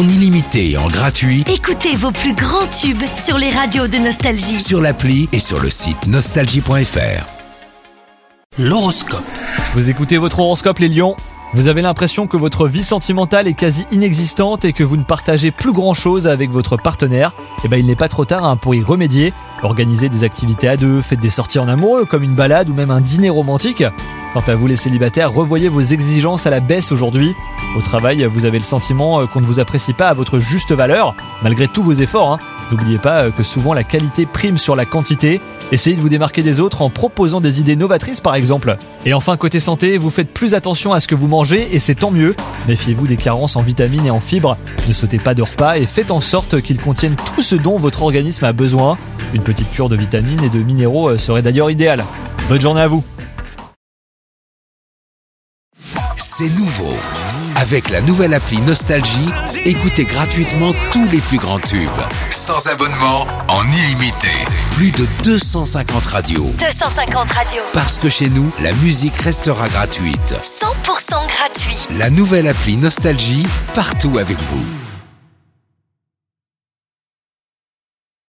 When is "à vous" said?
24.46-24.66, 52.82-53.02